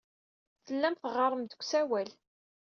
[0.65, 2.09] Tellam teɣɣarem-d deg usawal.